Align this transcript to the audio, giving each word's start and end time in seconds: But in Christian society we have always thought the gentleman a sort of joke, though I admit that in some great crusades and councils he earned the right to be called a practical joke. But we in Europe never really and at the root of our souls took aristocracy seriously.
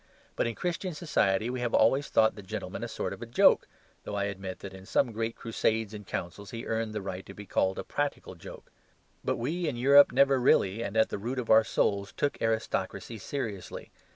But 0.35 0.47
in 0.47 0.55
Christian 0.55 0.95
society 0.95 1.47
we 1.51 1.59
have 1.59 1.75
always 1.75 2.09
thought 2.09 2.33
the 2.33 2.41
gentleman 2.41 2.83
a 2.83 2.87
sort 2.87 3.13
of 3.13 3.29
joke, 3.29 3.67
though 4.03 4.15
I 4.15 4.23
admit 4.23 4.57
that 4.61 4.73
in 4.73 4.87
some 4.87 5.11
great 5.11 5.35
crusades 5.35 5.93
and 5.93 6.07
councils 6.07 6.49
he 6.49 6.65
earned 6.65 6.93
the 6.95 7.03
right 7.03 7.23
to 7.27 7.35
be 7.35 7.45
called 7.45 7.77
a 7.77 7.83
practical 7.83 8.33
joke. 8.33 8.71
But 9.23 9.35
we 9.37 9.67
in 9.67 9.75
Europe 9.77 10.11
never 10.11 10.39
really 10.39 10.81
and 10.81 10.97
at 10.97 11.09
the 11.09 11.19
root 11.19 11.37
of 11.37 11.51
our 11.51 11.63
souls 11.63 12.13
took 12.13 12.41
aristocracy 12.41 13.19
seriously. 13.19 13.91